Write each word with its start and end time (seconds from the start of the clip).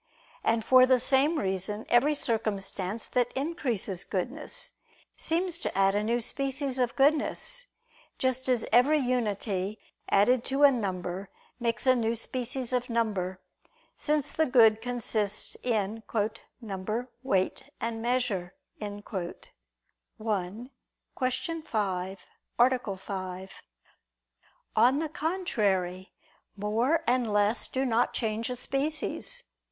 And 0.43 0.65
for 0.65 0.87
the 0.87 0.97
same 0.97 1.37
reason, 1.37 1.85
every 1.87 2.15
circumstance 2.15 3.07
that 3.09 3.31
increases 3.33 4.03
goodness, 4.03 4.71
seems 5.15 5.59
to 5.59 5.77
add 5.77 5.93
a 5.93 6.01
new 6.03 6.19
species 6.21 6.79
of 6.79 6.95
goodness: 6.95 7.67
just 8.17 8.49
as 8.49 8.65
every 8.71 8.97
unity 8.97 9.77
added 10.09 10.43
to 10.45 10.63
a 10.63 10.71
number 10.71 11.29
makes 11.59 11.85
a 11.85 11.95
new 11.95 12.15
species 12.15 12.73
of 12.73 12.89
number; 12.89 13.41
since 13.95 14.31
the 14.31 14.47
good 14.47 14.81
consists 14.81 15.55
in 15.61 16.01
"number, 16.61 17.11
weight, 17.21 17.69
and 17.79 18.01
measure" 18.01 18.55
(I, 18.81 19.03
Q. 19.07 19.35
5, 21.13 21.67
A. 22.57 22.97
5). 22.97 23.51
On 24.75 24.97
the 24.97 25.09
contrary, 25.09 26.11
More 26.57 27.03
and 27.05 27.31
less 27.31 27.67
do 27.67 27.85
not 27.85 28.15
change 28.15 28.49
a 28.49 28.55
species. 28.55 29.43